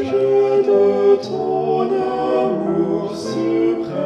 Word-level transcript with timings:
Je 0.00 0.04
de 0.04 1.16
ton 1.24 1.90
amour 1.90 3.16
suprême. 3.16 3.98